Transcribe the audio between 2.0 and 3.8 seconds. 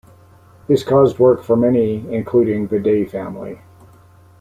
including the Day family.